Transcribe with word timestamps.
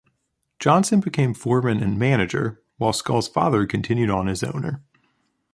Johnson 0.57 0.99
became 0.99 1.35
foreman 1.35 1.83
and 1.83 1.95
manager, 1.99 2.59
while 2.77 2.91
Scull's 2.91 3.27
father 3.27 3.67
continued 3.67 4.09
on 4.09 4.27
as 4.27 4.41
owner. 4.43 4.81